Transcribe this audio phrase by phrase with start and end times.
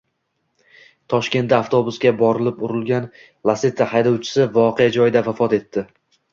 [1.13, 3.07] Toshkentda avtobusga borib urilgan
[3.51, 5.89] Lacetti haydovchisi voqea joyida vafot etdi